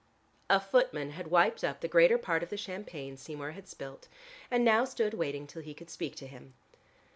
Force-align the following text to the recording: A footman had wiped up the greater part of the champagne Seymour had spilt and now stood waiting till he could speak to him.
A 0.49 0.59
footman 0.59 1.11
had 1.11 1.29
wiped 1.29 1.63
up 1.63 1.79
the 1.81 1.87
greater 1.87 2.17
part 2.17 2.41
of 2.41 2.49
the 2.49 2.57
champagne 2.57 3.17
Seymour 3.17 3.51
had 3.51 3.67
spilt 3.67 4.07
and 4.49 4.65
now 4.65 4.83
stood 4.83 5.13
waiting 5.13 5.45
till 5.45 5.61
he 5.61 5.75
could 5.75 5.91
speak 5.91 6.15
to 6.15 6.25
him. 6.25 6.55